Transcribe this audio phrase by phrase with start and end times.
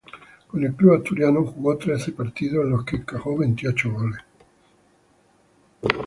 [0.47, 4.19] Con el club asturiano jugó trece partidos en los que encajó veintiocho goles.